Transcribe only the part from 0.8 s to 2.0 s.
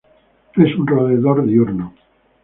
roedor diurno.